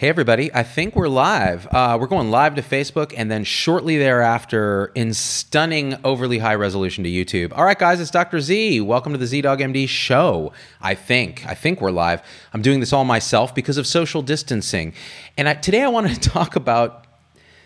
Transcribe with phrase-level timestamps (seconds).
[0.00, 0.50] Hey, everybody.
[0.54, 1.66] I think we're live.
[1.66, 7.04] Uh, we're going live to Facebook and then shortly thereafter in stunning, overly high resolution
[7.04, 7.52] to YouTube.
[7.54, 8.40] All right, guys, it's Dr.
[8.40, 8.80] Z.
[8.80, 10.54] Welcome to the ZDoggMD show.
[10.80, 11.44] I think.
[11.46, 12.22] I think we're live.
[12.54, 14.94] I'm doing this all myself because of social distancing.
[15.36, 17.04] And I, today I want to talk about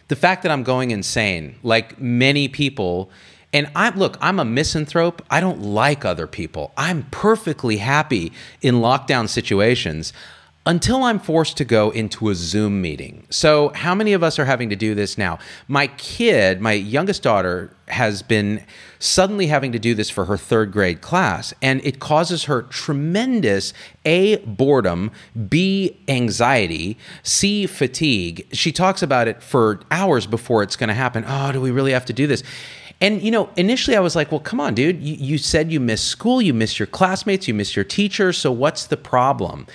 [0.08, 3.12] the fact that I'm going insane, like many people.
[3.52, 5.22] And I look, I'm a misanthrope.
[5.30, 6.72] I don't like other people.
[6.76, 10.12] I'm perfectly happy in lockdown situations
[10.66, 13.26] until I'm forced to go into a Zoom meeting.
[13.28, 15.38] So, how many of us are having to do this now?
[15.68, 18.64] My kid, my youngest daughter, has been
[18.98, 23.74] suddenly having to do this for her third grade class, and it causes her tremendous
[24.06, 25.10] A, boredom,
[25.48, 28.46] B, anxiety, C, fatigue.
[28.52, 31.24] She talks about it for hours before it's going to happen.
[31.26, 32.42] Oh, do we really have to do this?
[33.02, 35.02] And you know, initially I was like, "Well, come on, dude.
[35.02, 38.32] You, you said you missed school, you missed your classmates, you missed your teacher.
[38.32, 39.66] So what's the problem?"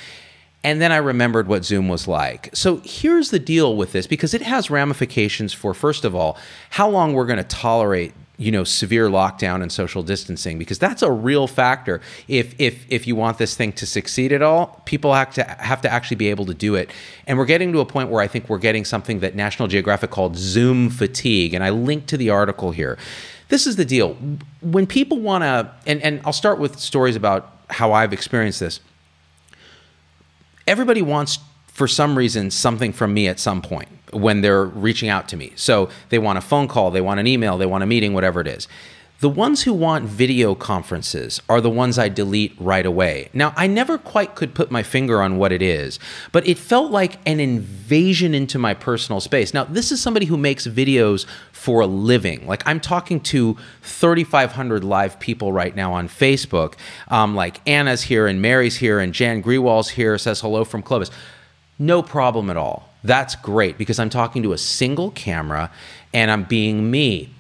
[0.64, 2.50] And then I remembered what Zoom was like.
[2.54, 6.38] So here's the deal with this because it has ramifications for, first of all,
[6.72, 11.02] how long we're going to tolerate you know severe lockdown and social distancing because that's
[11.04, 12.00] a real factor.
[12.28, 15.82] If if if you want this thing to succeed at all people have to have
[15.82, 16.90] to actually be able to do it.
[17.28, 20.10] And we're getting to a point where i think we're getting something that national geographic
[20.10, 22.98] called zoom fatigue and i linked to the article here.
[23.50, 24.16] This is the deal.
[24.62, 28.80] When people want to and and i'll start with stories about how i've experienced this
[30.70, 35.28] everybody wants for some reason something from me at some point when they're reaching out
[35.30, 35.52] to me.
[35.56, 38.40] So they want a phone call, they want an email, they want a meeting, whatever
[38.40, 38.68] it is.
[39.22, 43.30] The ones who want video conferences are the ones I delete right away.
[43.34, 46.00] Now, I never quite could put my finger on what it is,
[46.32, 49.54] but it felt like an invasion into my personal space.
[49.54, 52.48] Now, this is somebody who makes videos for a living.
[52.48, 56.76] Like, I'm talking to 3,500 live people right now on Facebook.
[57.10, 61.12] Um, like, Anna's here, and Mary's here, and Jan Grewal's here, says hello from Clovis.
[61.78, 62.90] No problem at all.
[63.04, 65.72] That's great because I'm talking to a single camera
[66.14, 67.34] and I'm being me.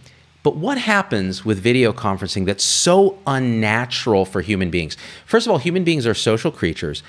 [0.49, 4.97] But what happens with video conferencing that's so unnatural for human beings?
[5.27, 7.03] First of all, human beings are social creatures.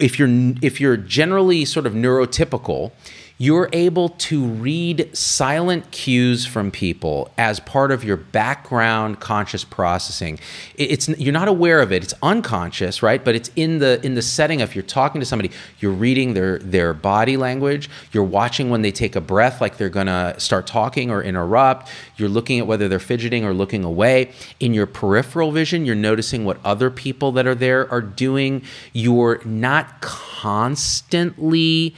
[0.00, 0.28] If you're
[0.62, 2.90] if you're generally sort of neurotypical,
[3.38, 10.38] you're able to read silent cues from people as part of your background conscious processing.
[10.76, 12.02] It's you're not aware of it.
[12.02, 13.24] It's unconscious right?
[13.24, 15.50] But it's in the in the setting if you're talking to somebody
[15.80, 19.88] you're reading their their body language you're watching when they take a breath like they're
[19.88, 24.30] going to start talking or interrupt you're looking at whether they're fidgeting or looking away.
[24.60, 28.62] In your peripheral vision you're noticing what other people that are there are doing.
[28.92, 31.94] You're not constantly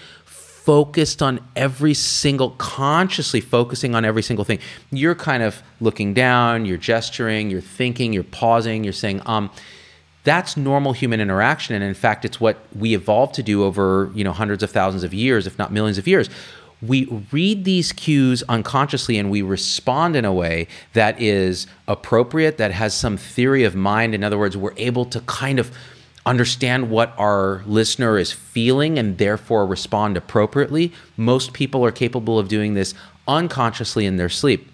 [0.65, 4.59] focused on every single, consciously focusing on every single thing.
[4.91, 9.51] You're kind of looking down, you're gesturing, you're thinking, you're pausing, you're saying, um,
[10.25, 11.75] that's normal human interaction.
[11.75, 15.05] And in fact, it's what we evolved to do over, you know, hundreds of thousands
[15.05, 16.31] of years, if not millions of years.
[16.81, 22.73] We read these cues unconsciously and we respond in a way that is appropriate, that
[22.73, 24.15] has some theory of mind.
[24.15, 25.71] In other words, we're able to kind of
[26.27, 30.93] understand what our listener is feeling and therefore respond appropriately.
[31.17, 32.95] Most people are capable of doing this
[33.29, 34.71] unconsciously in their sleep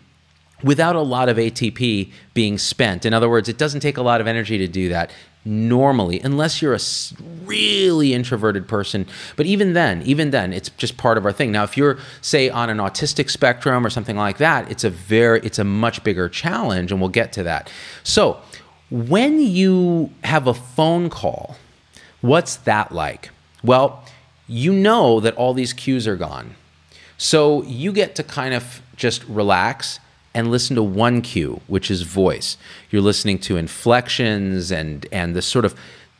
[0.62, 3.04] without a lot of ATP being spent.
[3.04, 5.10] In other words, it doesn't take a lot of energy to do that
[5.44, 6.80] normally unless you're a
[7.46, 9.06] really introverted person
[9.36, 12.50] but even then even then it's just part of our thing now if you're say
[12.50, 16.28] on an autistic spectrum or something like that it's a very it's a much bigger
[16.28, 17.72] challenge and we'll get to that
[18.04, 18.38] so
[18.90, 21.56] when you have a phone call,
[22.20, 23.30] what's that like?
[23.62, 24.04] Well,
[24.46, 26.56] you know that all these cues are gone.
[27.16, 30.00] So you get to kind of just relax
[30.34, 32.56] and listen to one cue, which is voice.
[32.90, 35.74] You're listening to inflections and and the sort of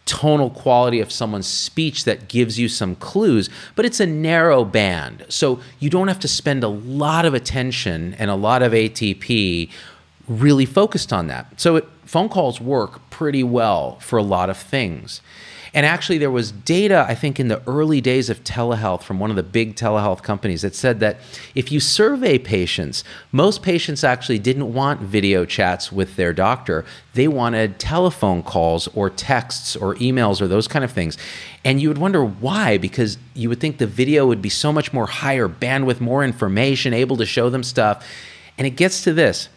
[0.07, 5.25] tonal quality of someone's speech that gives you some clues, but it's a narrow band.
[5.29, 9.71] So you don't have to spend a lot of attention and a lot of ATP
[10.31, 11.61] really focused on that.
[11.61, 15.21] So it, phone calls work pretty well for a lot of things.
[15.73, 19.31] And actually, there was data, I think, in the early days of telehealth from one
[19.31, 21.19] of the big telehealth companies that said that
[21.55, 26.85] if you survey patients, most patients actually didn't want video chats with their doctor.
[27.15, 31.17] They wanted telephone calls or texts or emails or those kind of things.
[31.65, 34.93] And you would wonder why, because you would think the video would be so much
[34.93, 38.05] more higher bandwidth, more information, able to show them stuff.
[38.59, 39.49] And it gets to this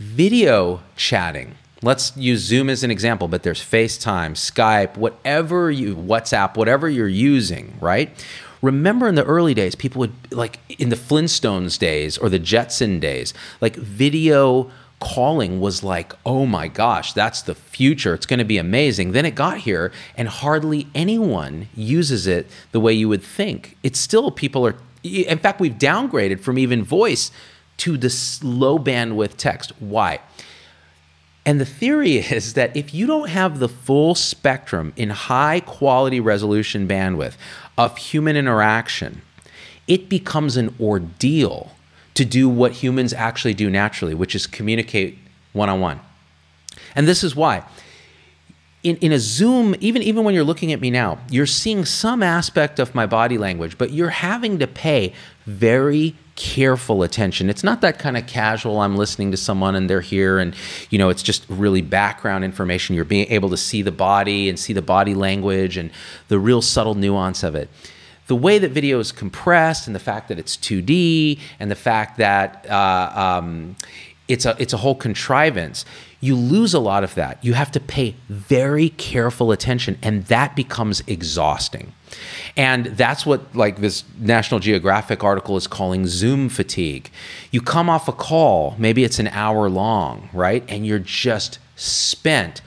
[0.00, 6.54] video chatting Let's use Zoom as an example, but there's FaceTime, Skype, whatever you, WhatsApp,
[6.54, 8.10] whatever you're using, right?
[8.60, 13.00] Remember in the early days, people would, like in the Flintstones days or the Jetson
[13.00, 13.32] days,
[13.62, 14.70] like video
[15.00, 18.12] calling was like, oh my gosh, that's the future.
[18.12, 19.12] It's going to be amazing.
[19.12, 23.78] Then it got here, and hardly anyone uses it the way you would think.
[23.82, 27.30] It's still people are, in fact, we've downgraded from even voice
[27.80, 29.72] to this low bandwidth text.
[29.80, 30.20] Why?
[31.46, 36.20] And the theory is that if you don't have the full spectrum in high quality
[36.20, 37.34] resolution bandwidth
[37.76, 39.22] of human interaction,
[39.88, 41.72] it becomes an ordeal
[42.14, 45.18] to do what humans actually do naturally, which is communicate
[45.52, 46.00] one on one.
[46.94, 47.64] And this is why.
[48.82, 52.22] In, in a Zoom, even, even when you're looking at me now, you're seeing some
[52.22, 55.12] aspect of my body language, but you're having to pay
[55.44, 57.50] very careful attention.
[57.50, 60.54] It's not that kind of casual, I'm listening to someone and they're here and,
[60.88, 62.96] you know, it's just really background information.
[62.96, 65.90] You're being able to see the body and see the body language and
[66.28, 67.68] the real subtle nuance of it.
[68.28, 72.16] The way that video is compressed and the fact that it's 2D and the fact
[72.16, 73.12] that uh,
[73.42, 73.76] um,
[74.30, 75.84] it's a it's a whole contrivance.
[76.20, 77.44] You lose a lot of that.
[77.44, 81.92] You have to pay very careful attention and that becomes exhausting.
[82.56, 87.10] And that's what like this national geographic article is calling zoom fatigue.
[87.50, 90.64] You come off a call maybe it's an hour long right?
[90.68, 92.62] And you're just spent.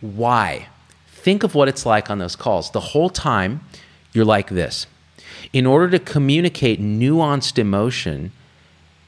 [0.00, 0.68] Why?
[1.08, 2.70] Think of what it's like on those calls.
[2.70, 3.60] The whole time
[4.12, 4.86] you're like this.
[5.52, 8.32] In order to communicate nuanced emotion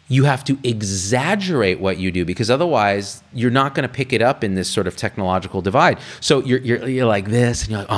[0.08, 4.20] you have to exaggerate what you do because otherwise you're not going to pick it
[4.20, 5.98] up in this sort of technological divide.
[6.20, 7.94] So you're, you're, you're like this and you're like, uh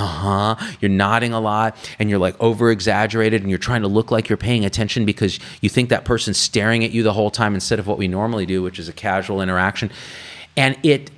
[0.56, 0.72] huh.
[0.80, 4.28] You're nodding a lot and you're like over exaggerated and you're trying to look like
[4.28, 7.80] you're paying attention because you think that person's staring at you the whole time instead
[7.80, 9.90] of what we normally do, which is a casual interaction.
[10.56, 11.10] And it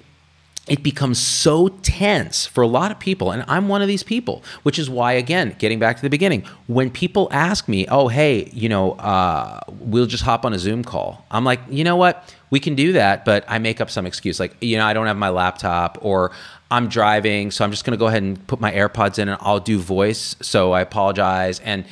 [0.69, 4.43] it becomes so tense for a lot of people and i'm one of these people
[4.63, 8.51] which is why again getting back to the beginning when people ask me oh hey
[8.53, 12.35] you know uh, we'll just hop on a zoom call i'm like you know what?
[12.51, 15.07] We can do that but i make up some excuse like you know i don't
[15.07, 16.31] have my laptop or
[16.71, 19.39] i'm driving so i'm just going to go ahead and put my airpods in and
[19.43, 21.85] i'll do voice so i apologize and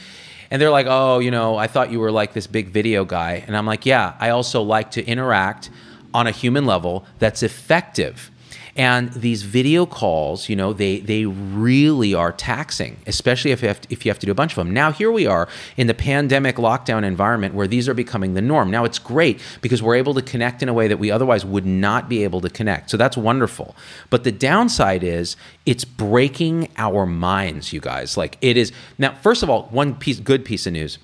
[0.51, 3.45] and they're like oh you know i thought you were like this big video guy
[3.47, 5.69] and i'm like yeah i also like to interact
[6.15, 8.31] on a human level that's effective
[8.77, 13.81] and these video calls, you know, they they really are taxing, especially if you have
[13.81, 14.73] to, if you have to do a bunch of them.
[14.73, 18.71] Now here we are in the pandemic lockdown environment where these are becoming the norm.
[18.71, 21.65] Now it's great because we're able to connect in a way that we otherwise would
[21.65, 22.91] not be able to connect.
[22.91, 23.75] So that's wonderful.
[24.11, 28.17] But the downside is it's breaking our minds, you guys.
[28.17, 29.15] Like it is now.
[29.23, 30.99] First of all, one piece good piece of news.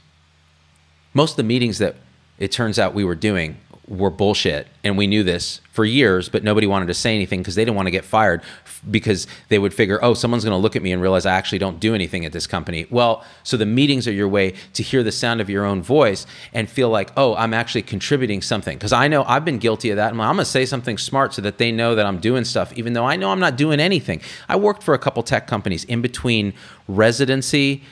[1.15, 1.97] Most of the meetings that
[2.39, 3.57] it turns out we were doing
[3.89, 7.57] were bullshit and we knew this for years but nobody wanted to say anything because
[7.57, 8.41] they didn't want to get fired
[8.89, 11.59] because they would figure oh someone's going to look at me and realize i actually
[11.59, 12.87] don't do anything at this company.
[12.91, 16.27] Well so the meetings are your way to hear the sound of your own voice
[16.55, 18.79] and feel like oh i'm actually contributing something.
[18.79, 21.35] Because i know i've been guilty of that i'm, I'm going to say something smart
[21.35, 23.81] so that they know that i'm doing stuff even though i know i'm not doing
[23.81, 24.21] anything.
[24.49, 26.55] I worked for a couple tech companies in between
[26.87, 27.83] residency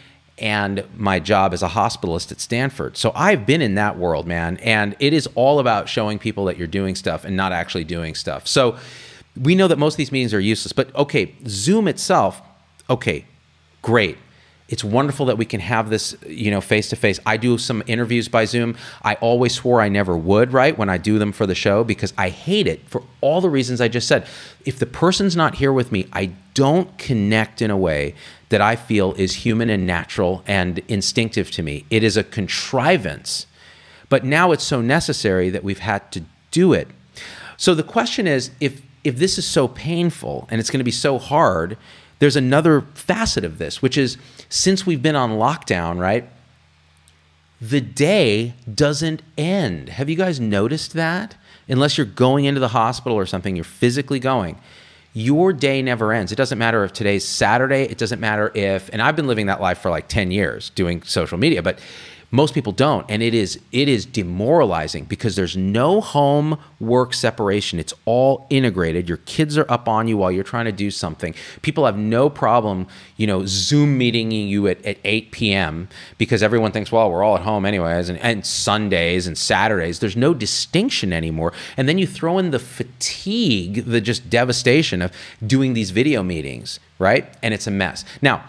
[0.40, 2.96] and my job as a hospitalist at Stanford.
[2.96, 4.56] So I've been in that world, man.
[4.58, 8.14] And it is all about showing people that you're doing stuff and not actually doing
[8.14, 8.46] stuff.
[8.46, 8.76] So
[9.40, 10.72] we know that most of these meetings are useless.
[10.72, 12.40] But okay, Zoom itself,
[12.88, 13.26] okay,
[13.82, 14.16] great.
[14.70, 17.18] It's wonderful that we can have this, you know, face to face.
[17.26, 18.76] I do some interviews by Zoom.
[19.02, 22.14] I always swore I never would, right, when I do them for the show because
[22.16, 24.28] I hate it for all the reasons I just said.
[24.64, 28.14] If the person's not here with me, I don't connect in a way
[28.50, 31.84] that I feel is human and natural and instinctive to me.
[31.90, 33.46] It is a contrivance,
[34.08, 36.22] but now it's so necessary that we've had to
[36.52, 36.86] do it.
[37.56, 40.90] So the question is if if this is so painful and it's going to be
[40.90, 41.78] so hard,
[42.20, 44.16] there's another facet of this, which is
[44.48, 46.28] since we've been on lockdown, right?
[47.60, 49.88] The day doesn't end.
[49.90, 51.36] Have you guys noticed that?
[51.68, 54.58] Unless you're going into the hospital or something, you're physically going
[55.12, 56.30] your day never ends.
[56.30, 59.60] It doesn't matter if today's Saturday, it doesn't matter if and I've been living that
[59.60, 61.80] life for like 10 years doing social media, but
[62.32, 67.80] most people don't, and it is it is demoralizing because there's no home work separation.
[67.80, 69.08] It's all integrated.
[69.08, 71.34] Your kids are up on you while you're trying to do something.
[71.62, 75.88] People have no problem, you know, Zoom meeting you at, at 8 p.m.
[76.18, 79.98] because everyone thinks, well, we're all at home anyways, and, and Sundays and Saturdays.
[79.98, 81.52] There's no distinction anymore.
[81.76, 85.12] And then you throw in the fatigue, the just devastation of
[85.44, 87.34] doing these video meetings, right?
[87.42, 88.04] And it's a mess.
[88.22, 88.44] Now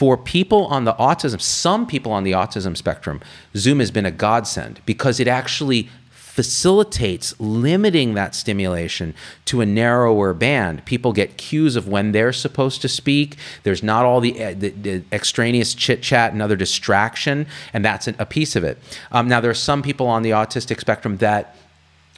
[0.00, 3.20] for people on the autism, some people on the autism spectrum,
[3.54, 9.12] Zoom has been a godsend because it actually facilitates limiting that stimulation
[9.44, 10.82] to a narrower band.
[10.86, 13.36] People get cues of when they're supposed to speak.
[13.62, 18.08] There's not all the, uh, the, the extraneous chit chat and other distraction, and that's
[18.08, 18.78] a piece of it.
[19.12, 21.56] Um, now, there are some people on the autistic spectrum that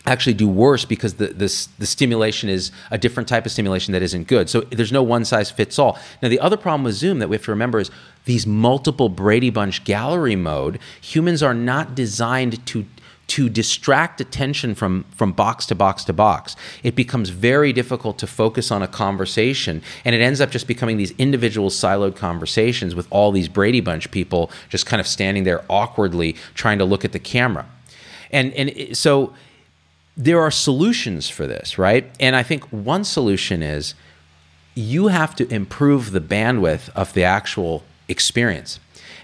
[0.06, 4.02] actually do worse because the, the, the stimulation is a different type of stimulation that
[4.02, 4.50] isn't good.
[4.50, 5.98] So there's no one size fits all.
[6.22, 7.90] Now, the other problem with Zoom that we have to remember is
[8.24, 12.86] these multiple Brady Bunch gallery mode, humans are not designed to
[13.28, 18.26] to distract attention from from box to box to box it becomes very difficult to
[18.26, 23.06] focus on a conversation and it ends up just becoming these individual siloed conversations with
[23.10, 27.12] all these brady bunch people just kind of standing there awkwardly trying to look at
[27.12, 27.64] the camera
[28.32, 29.32] and and so
[30.16, 32.10] there are solutions for this, right?
[32.20, 33.94] And I think one solution is
[34.74, 38.78] you have to improve the bandwidth of the actual experience.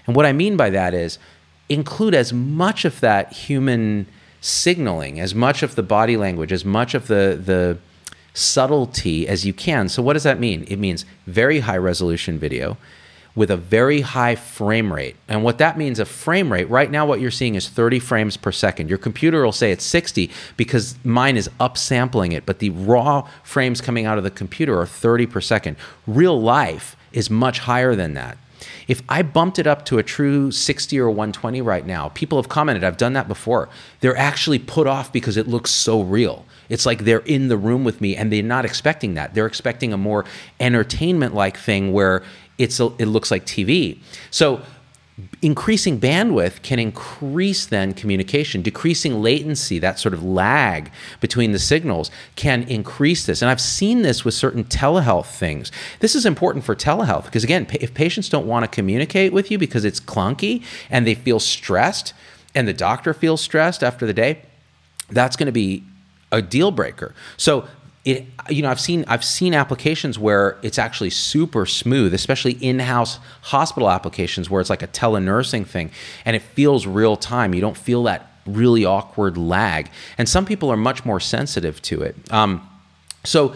[0.07, 1.19] And what I mean by that is
[1.67, 4.07] include as much of that human
[4.41, 7.77] signaling, as much of the body language, as much of the the
[8.33, 9.89] subtlety as you can.
[9.89, 10.63] So what does that mean?
[10.67, 12.77] It means very high resolution video
[13.39, 15.15] with a very high frame rate.
[15.29, 18.35] And what that means, a frame rate, right now what you're seeing is 30 frames
[18.35, 18.89] per second.
[18.89, 23.79] Your computer will say it's 60 because mine is upsampling it, but the raw frames
[23.79, 25.77] coming out of the computer are 30 per second.
[26.05, 28.37] Real life is much higher than that.
[28.89, 32.49] If I bumped it up to a true 60 or 120 right now, people have
[32.49, 33.69] commented, I've done that before.
[34.01, 36.45] They're actually put off because it looks so real.
[36.67, 39.33] It's like they're in the room with me and they're not expecting that.
[39.33, 40.25] They're expecting a more
[40.59, 42.21] entertainment like thing where
[42.59, 43.97] it's it looks like TV.
[44.29, 44.61] So
[45.41, 48.61] increasing bandwidth can increase then communication.
[48.61, 53.41] Decreasing latency that sort of lag between the signals can increase this.
[53.41, 55.71] And i've seen this with certain telehealth things.
[55.99, 59.57] This is important for telehealth because again if patients don't want to communicate with you
[59.57, 62.13] because it's clunky and they feel stressed
[62.53, 64.41] and the doctor feels stressed after the day
[65.09, 65.83] that's going to be
[66.31, 67.15] a deal breaker.
[67.37, 67.67] So
[68.05, 73.19] it you know I've seen I've seen applications where it's actually super smooth, especially in-house
[73.41, 75.91] hospital applications where it's like a telenursing thing
[76.25, 77.53] and it feels real time.
[77.53, 79.89] You don't feel that really awkward lag.
[80.17, 82.15] And some people are much more sensitive to it.
[82.31, 82.67] Um,
[83.23, 83.53] so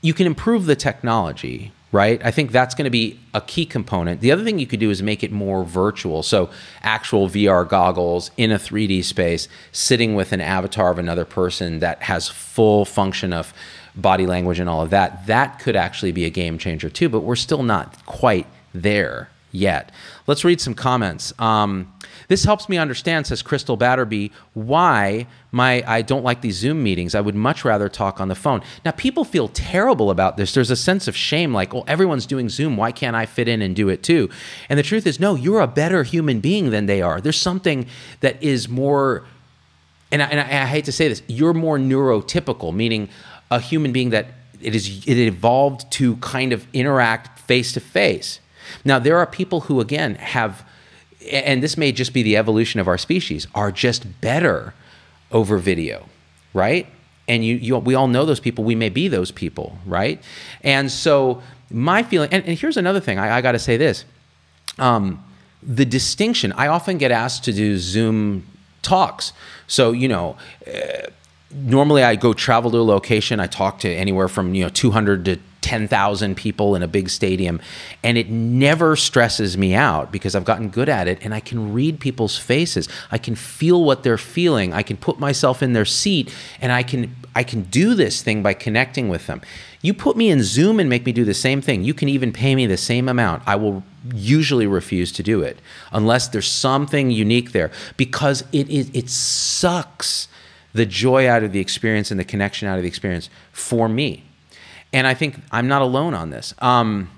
[0.00, 2.24] you can improve the technology, right?
[2.24, 4.20] I think that's going to be a key component.
[4.20, 6.22] The other thing you could do is make it more virtual.
[6.22, 6.50] So,
[6.82, 12.02] actual VR goggles in a 3D space, sitting with an avatar of another person that
[12.04, 13.52] has full function of
[13.94, 15.26] body language and all of that.
[15.26, 19.92] That could actually be a game changer too, but we're still not quite there yet.
[20.26, 21.32] Let's read some comments.
[21.38, 21.92] Um,
[22.28, 27.14] this helps me understand, says Crystal Batterby, why my I don't like these Zoom meetings.
[27.14, 28.62] I would much rather talk on the phone.
[28.84, 30.54] Now, people feel terrible about this.
[30.54, 32.76] There's a sense of shame, like, well, everyone's doing Zoom.
[32.76, 34.30] Why can't I fit in and do it too?
[34.68, 37.20] And the truth is, no, you're a better human being than they are.
[37.20, 37.86] There's something
[38.20, 39.24] that is more,
[40.10, 43.08] and I, and I hate to say this, you're more neurotypical, meaning
[43.50, 44.26] a human being that
[44.62, 48.38] it is it evolved to kind of interact face to face.
[48.84, 50.64] Now there are people who again have
[51.30, 54.74] and this may just be the evolution of our species are just better
[55.30, 56.08] over video,
[56.52, 56.86] right?
[57.28, 58.64] And you, you we all know those people.
[58.64, 60.22] We may be those people, right?
[60.62, 63.18] And so my feeling, and, and here's another thing.
[63.18, 64.04] I, I got to say this:
[64.78, 65.22] um,
[65.62, 66.52] the distinction.
[66.52, 68.46] I often get asked to do Zoom
[68.82, 69.32] talks.
[69.66, 70.36] So you know.
[70.66, 71.08] Uh,
[71.54, 73.38] normally I go travel to a location.
[73.38, 75.38] I talk to anywhere from you know 200 to
[75.72, 77.58] 10,000 people in a big stadium,
[78.02, 81.72] and it never stresses me out because I've gotten good at it and I can
[81.72, 82.90] read people's faces.
[83.10, 84.74] I can feel what they're feeling.
[84.74, 88.42] I can put myself in their seat and I can I can do this thing
[88.42, 89.40] by connecting with them.
[89.80, 91.82] You put me in Zoom and make me do the same thing.
[91.82, 93.42] You can even pay me the same amount.
[93.46, 95.58] I will usually refuse to do it
[95.90, 100.28] unless there's something unique there because it it, it sucks
[100.74, 104.24] the joy out of the experience and the connection out of the experience for me.
[104.92, 106.54] And I think I'm not alone on this.
[106.58, 107.10] Um,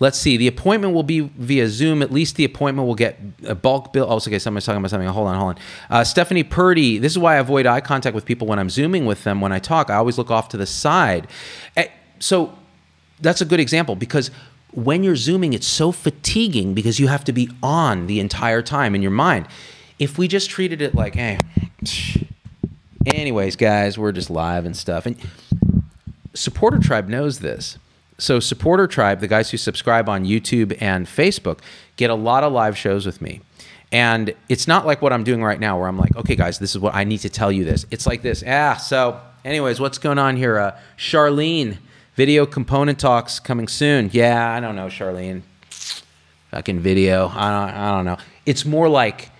[0.00, 0.36] let's see.
[0.36, 2.02] The appointment will be via Zoom.
[2.02, 4.06] At least the appointment will get a bulk bill.
[4.08, 4.38] Oh, okay.
[4.38, 5.08] Someone's talking about something.
[5.08, 5.58] Hold on, hold on.
[5.90, 6.98] Uh, Stephanie Purdy.
[6.98, 9.40] This is why I avoid eye contact with people when I'm Zooming with them.
[9.40, 11.28] When I talk, I always look off to the side.
[11.76, 11.88] Eh,
[12.18, 12.56] so
[13.20, 14.30] that's a good example because
[14.72, 18.94] when you're zooming, it's so fatiguing because you have to be on the entire time
[18.94, 19.46] in your mind.
[19.98, 21.38] If we just treated it like, hey,
[23.06, 25.06] anyways, guys, we're just live and stuff.
[25.06, 25.16] And
[26.34, 27.78] Supporter Tribe knows this.
[28.18, 31.60] So, Supporter Tribe, the guys who subscribe on YouTube and Facebook,
[31.96, 33.40] get a lot of live shows with me.
[33.92, 36.74] And it's not like what I'm doing right now, where I'm like, okay, guys, this
[36.74, 37.86] is what I need to tell you this.
[37.90, 38.42] It's like this.
[38.46, 40.58] Ah, so, anyways, what's going on here?
[40.58, 41.78] Uh, Charlene,
[42.16, 44.10] video component talks coming soon.
[44.12, 45.42] Yeah, I don't know, Charlene.
[46.50, 47.28] Fucking video.
[47.28, 48.18] I don't, I don't know.
[48.46, 49.30] It's more like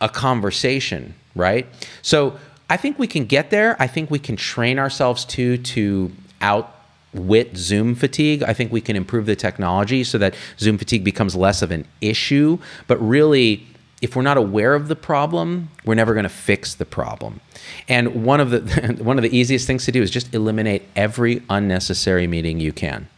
[0.00, 1.66] a conversation, right?
[2.02, 2.36] So,
[2.68, 3.76] I think we can get there.
[3.78, 6.10] I think we can train ourselves to to
[6.44, 8.42] outwit Zoom fatigue.
[8.42, 11.86] I think we can improve the technology so that Zoom fatigue becomes less of an
[12.00, 12.58] issue.
[12.86, 13.66] But really,
[14.02, 17.40] if we're not aware of the problem, we're never going to fix the problem.
[17.88, 18.60] And one of the
[19.02, 23.08] one of the easiest things to do is just eliminate every unnecessary meeting you can.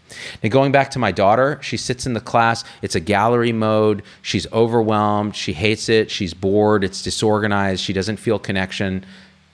[0.42, 2.64] Now, going back to my daughter, she sits in the class.
[2.82, 4.02] It's a gallery mode.
[4.22, 5.34] She's overwhelmed.
[5.34, 6.10] She hates it.
[6.10, 6.84] She's bored.
[6.84, 7.82] It's disorganized.
[7.82, 9.04] She doesn't feel connection.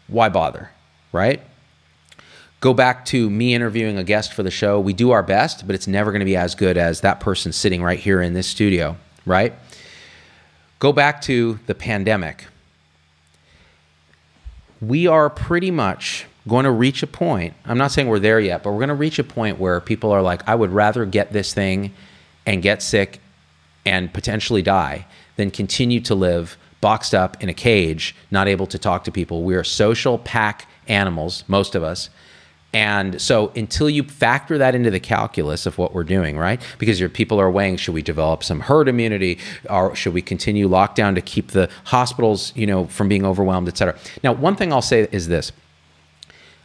[0.09, 0.71] Why bother,
[1.12, 1.41] right?
[2.62, 4.78] Go back to me interviewing a guest for the show.
[4.78, 7.50] We do our best, but it's never going to be as good as that person
[7.50, 9.52] sitting right here in this studio, right?
[10.78, 12.47] Go back to the pandemic.
[14.81, 17.54] We are pretty much going to reach a point.
[17.64, 20.12] I'm not saying we're there yet, but we're going to reach a point where people
[20.12, 21.92] are like, I would rather get this thing
[22.47, 23.21] and get sick
[23.85, 28.78] and potentially die than continue to live boxed up in a cage, not able to
[28.78, 29.42] talk to people.
[29.42, 32.09] We are social pack animals, most of us.
[32.75, 36.61] And so until you factor that into the calculus of what we're doing, right?
[36.79, 39.38] Because your people are weighing, should we develop some herd immunity
[39.69, 43.76] or should we continue lockdown to keep the hospitals, you know, from being overwhelmed, et
[43.76, 43.99] cetera.
[44.25, 45.52] Now, one thing I'll say is this.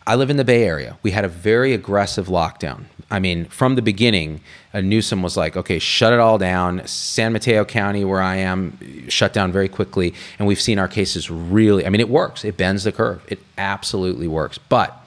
[0.06, 0.98] I live in the Bay Area.
[1.04, 2.86] We had a very aggressive lockdown.
[3.12, 4.39] I mean, from the beginning,
[4.74, 6.88] uh, Newsom was like, okay, shut it all down.
[6.88, 8.78] San Mateo County, where I am,
[9.10, 10.13] shut down very quickly.
[10.39, 12.46] And we've seen our cases really, I mean, it works.
[12.46, 13.22] It bends the curve.
[13.28, 14.58] It absolutely works.
[14.58, 14.98] But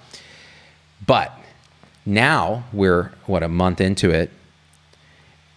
[1.06, 1.32] but
[2.06, 4.30] now we're, what, a month into it,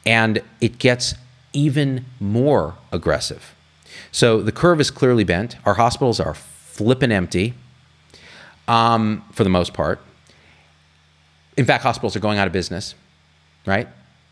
[0.05, 1.15] and it gets
[1.53, 3.55] even more aggressive.
[4.11, 5.55] So the curve is clearly bent.
[5.65, 7.53] Our hospitals are flipping empty
[8.67, 9.99] um, for the most part.
[11.55, 12.95] In fact, hospitals are going out of business,
[13.65, 13.87] right?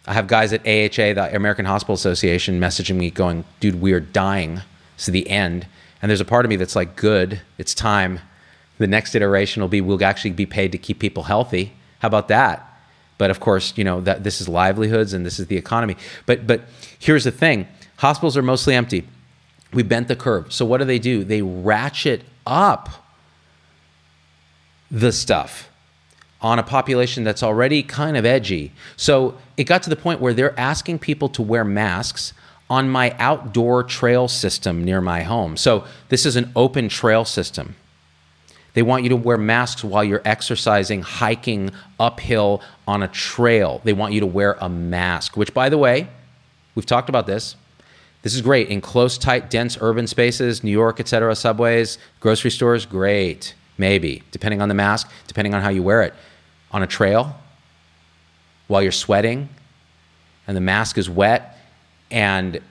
[0.07, 3.99] I have guys at AHA, the American Hospital Association, messaging me going, dude, we are
[3.99, 4.61] dying.
[4.95, 5.67] It's the end.
[6.01, 8.19] And there's a part of me that's like, good, it's time
[8.81, 11.73] the next iteration will be we'll actually be paid to keep people healthy.
[11.99, 12.67] How about that?
[13.17, 15.95] But of course, you know that this is livelihoods and this is the economy.
[16.25, 16.61] But but
[16.99, 17.67] here's the thing:
[17.97, 19.07] hospitals are mostly empty.
[19.73, 20.51] We bent the curve.
[20.51, 21.23] So what do they do?
[21.23, 22.89] They ratchet up
[24.89, 25.69] the stuff
[26.41, 28.73] on a population that's already kind of edgy.
[28.97, 32.33] So it got to the point where they're asking people to wear masks
[32.69, 35.55] on my outdoor trail system near my home.
[35.55, 37.75] So this is an open trail system.
[38.73, 43.81] They want you to wear masks while you're exercising, hiking uphill on a trail.
[43.83, 46.07] They want you to wear a mask, which, by the way,
[46.75, 47.55] we've talked about this.
[48.21, 52.85] This is great in close, tight, dense urban spaces, New York, etc., subways, grocery stores,
[52.85, 53.55] great.
[53.77, 56.13] Maybe, depending on the mask, depending on how you wear it.
[56.71, 57.35] On a trail,
[58.67, 59.49] while you're sweating,
[60.47, 61.57] and the mask is wet,
[62.09, 62.61] and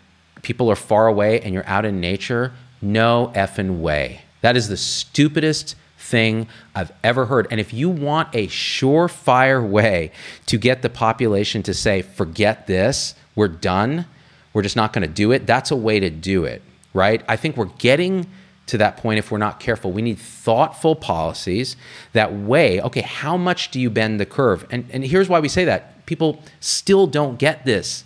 [0.43, 4.23] people are far away, and you're out in nature, no effing way.
[4.41, 7.47] That is the stupidest thing I've ever heard.
[7.51, 10.13] And if you want a surefire way
[10.47, 14.07] to get the population to say, forget this, we're done,
[14.53, 16.63] we're just not going to do it, that's a way to do it,
[16.95, 17.23] right?
[17.29, 18.27] I think we're getting
[18.67, 19.93] to that point if we're not careful.
[19.93, 21.77] We need thoughtful policies
[22.13, 24.67] that weigh, okay, how much do you bend the curve?
[24.71, 28.05] And, and here's why we say that people still don't get this.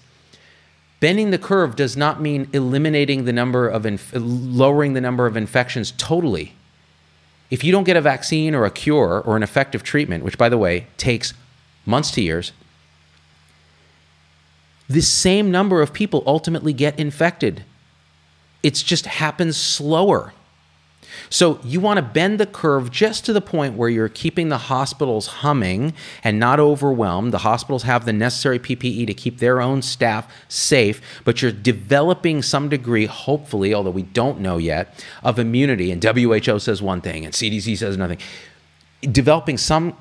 [1.00, 5.36] Bending the curve does not mean eliminating the number of, inf- lowering the number of
[5.36, 6.54] infections totally
[7.50, 10.48] if you don't get a vaccine or a cure or an effective treatment, which by
[10.48, 11.34] the way takes
[11.86, 12.52] months to years,
[14.88, 17.64] the same number of people ultimately get infected.
[18.62, 20.32] It just happens slower.
[21.30, 24.58] So you want to bend the curve just to the point where you're keeping the
[24.58, 27.32] hospitals humming and not overwhelmed.
[27.32, 32.42] The hospitals have the necessary PPE to keep their own staff safe, but you're developing
[32.42, 35.90] some degree, hopefully, although we don't know yet, of immunity.
[35.90, 39.12] And WHO says one thing and CDC says another thing.
[39.12, 39.96] Developing some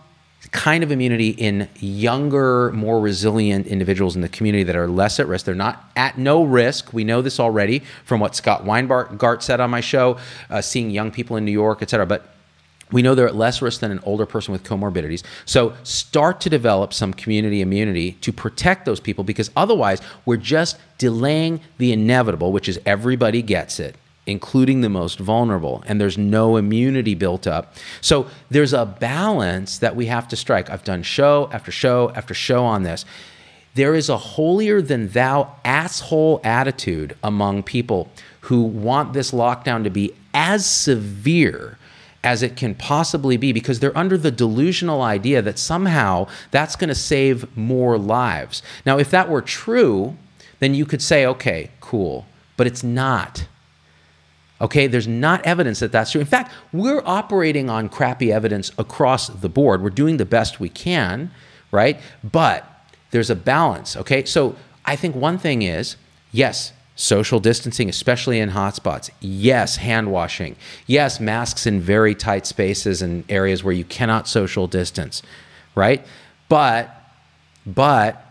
[0.51, 5.27] kind of immunity in younger, more resilient individuals in the community that are less at
[5.27, 5.45] risk.
[5.45, 6.93] They're not at no risk.
[6.93, 10.17] We know this already from what Scott Weingart said on my show,
[10.49, 12.05] uh, seeing young people in New York, et cetera.
[12.05, 12.29] But
[12.93, 15.23] We know they're at less risk than an older person with comorbidities.
[15.45, 20.77] So start to develop some community immunity to protect those people because otherwise we're just
[20.99, 23.95] delaying the inevitable, which is everybody gets it,
[24.25, 27.75] including the most vulnerable, and there's no immunity built up.
[28.01, 30.69] So there's a balance that we have to strike.
[30.69, 33.05] I've done show after show after show on this.
[33.75, 38.09] There is a holier than thou asshole attitude among people
[38.41, 41.77] who want this lockdown to be as severe
[42.23, 46.87] as it can possibly be because they're under the delusional idea that somehow that's going
[46.87, 48.63] to save more lives.
[48.85, 50.15] Now, if that were true,
[50.59, 53.47] then you could say, okay, cool, but it's not.
[54.61, 56.21] Okay, there's not evidence that that's true.
[56.21, 59.83] In fact, we're operating on crappy evidence across the board.
[59.83, 61.31] We're doing the best we can,
[61.71, 61.99] right?
[62.23, 62.65] But
[63.11, 64.23] there's a balance, okay?
[64.25, 65.97] So I think one thing is
[66.31, 69.09] yes, Social distancing, especially in hotspots.
[69.19, 70.55] Yes, hand washing.
[70.85, 75.23] Yes, masks in very tight spaces and areas where you cannot social distance,
[75.73, 76.05] right?
[76.49, 76.95] But,
[77.65, 78.23] but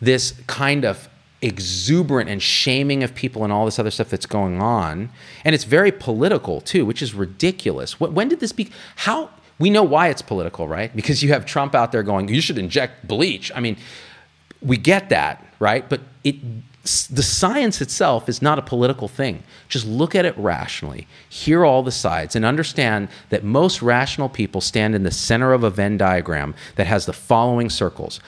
[0.00, 1.08] this kind of
[1.44, 5.10] exuberant and shaming of people and all this other stuff that's going on,
[5.44, 8.00] and it's very political too, which is ridiculous.
[8.00, 8.70] When did this be?
[8.96, 9.30] How?
[9.58, 10.94] We know why it's political, right?
[10.96, 13.52] Because you have Trump out there going, you should inject bleach.
[13.54, 13.76] I mean,
[14.60, 15.88] we get that, right?
[15.88, 16.36] But it
[16.84, 19.42] the science itself is not a political thing.
[19.70, 24.60] Just look at it rationally, hear all the sides, and understand that most rational people
[24.60, 28.20] stand in the center of a Venn diagram that has the following circles.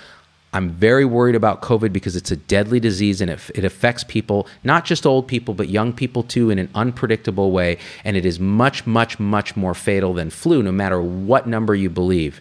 [0.53, 4.47] I'm very worried about COVID because it's a deadly disease and it, it affects people,
[4.65, 7.79] not just old people, but young people too, in an unpredictable way.
[8.05, 11.91] And it is much, much, much more fatal than flu, no matter what number you
[11.91, 12.41] believe.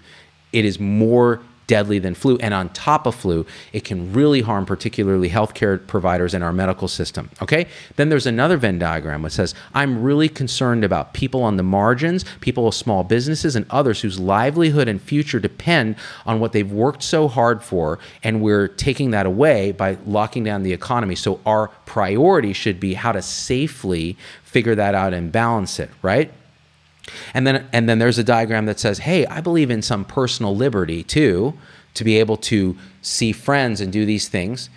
[0.53, 2.37] It is more deadly than flu.
[2.37, 6.87] And on top of flu, it can really harm particularly healthcare providers in our medical
[6.87, 7.29] system.
[7.41, 7.67] Okay?
[7.95, 12.25] Then there's another Venn diagram which says, I'm really concerned about people on the margins,
[12.41, 17.03] people with small businesses, and others whose livelihood and future depend on what they've worked
[17.03, 17.99] so hard for.
[18.23, 21.15] And we're taking that away by locking down the economy.
[21.15, 26.31] So our priority should be how to safely figure that out and balance it, right?
[27.33, 30.55] And then and then there's a diagram that says, "Hey, I believe in some personal
[30.55, 31.53] liberty too,
[31.93, 34.69] to be able to see friends and do these things,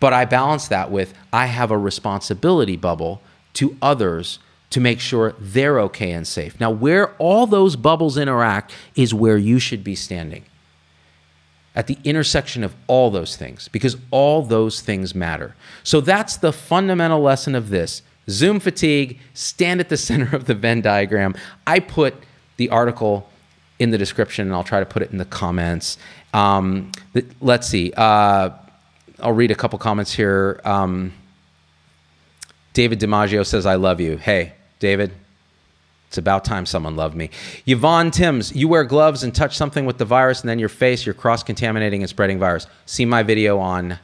[0.00, 3.22] but I balance that with I have a responsibility bubble
[3.54, 4.38] to others
[4.70, 9.38] to make sure they're okay and safe." Now, where all those bubbles interact is where
[9.38, 10.44] you should be standing.
[11.74, 15.54] At the intersection of all those things, because all those things matter.
[15.84, 20.54] So that's the fundamental lesson of this Zoom fatigue, stand at the center of the
[20.54, 21.34] Venn diagram.
[21.66, 22.14] I put
[22.56, 23.28] the article
[23.78, 25.98] in the description and I'll try to put it in the comments.
[26.32, 26.92] Um,
[27.40, 27.92] let's see.
[27.96, 28.50] Uh,
[29.20, 30.60] I'll read a couple comments here.
[30.64, 31.12] Um,
[32.72, 34.18] David DiMaggio says, I love you.
[34.18, 35.12] Hey, David,
[36.08, 37.30] it's about time someone loved me.
[37.66, 41.06] Yvonne Timms, you wear gloves and touch something with the virus, and then your face,
[41.06, 42.66] you're cross contaminating and spreading virus.
[42.84, 43.98] See my video on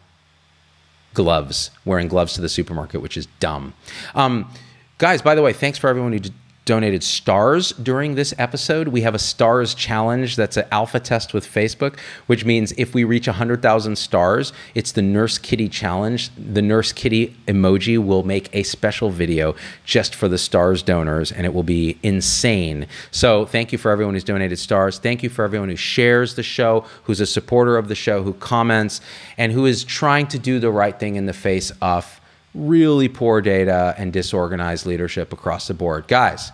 [1.14, 3.75] gloves, wearing gloves to the supermarket, which is dumb.
[4.14, 4.51] Um,
[4.98, 6.20] guys, by the way, thanks for everyone who
[6.64, 8.88] donated stars during this episode.
[8.88, 13.03] We have a stars challenge that's an alpha test with Facebook, which means if we
[13.05, 16.31] reach 100,000 stars, it's the Nurse Kitty challenge.
[16.37, 21.46] The Nurse Kitty emoji will make a special video just for the stars donors, and
[21.46, 22.87] it will be insane.
[23.11, 24.98] So thank you for everyone who's donated stars.
[24.98, 28.35] Thank you for everyone who shares the show, who's a supporter of the show, who
[28.35, 29.01] comments,
[29.37, 32.20] and who is trying to do the right thing in the face of
[32.55, 36.07] really poor data and disorganized leadership across the board.
[36.09, 36.51] Guys,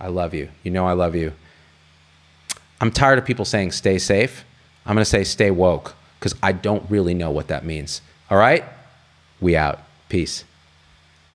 [0.00, 0.48] I love you.
[0.62, 1.32] You know I love you.
[2.80, 4.44] I'm tired of people saying stay safe.
[4.84, 8.02] I'm going to say stay woke because I don't really know what that means.
[8.30, 8.64] All right?
[9.40, 9.80] We out.
[10.08, 10.44] Peace.